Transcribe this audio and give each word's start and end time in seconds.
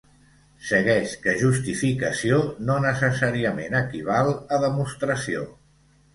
Segueix 0.69 1.11
que 1.25 1.35
justificació 1.41 2.39
no 2.71 2.79
necessàriament 2.87 3.79
equival 3.83 4.33
a 4.35 4.61
demostració. 4.67 5.47